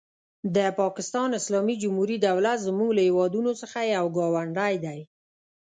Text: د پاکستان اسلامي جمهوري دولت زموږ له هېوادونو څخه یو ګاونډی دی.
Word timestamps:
د 0.55 0.57
پاکستان 0.79 1.29
اسلامي 1.39 1.75
جمهوري 1.83 2.17
دولت 2.27 2.57
زموږ 2.67 2.89
له 2.97 3.01
هېوادونو 3.07 3.51
څخه 3.61 3.77
یو 3.95 4.05
ګاونډی 4.17 4.75
دی. 4.85 4.99